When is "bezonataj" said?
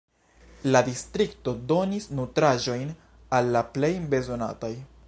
4.17-4.75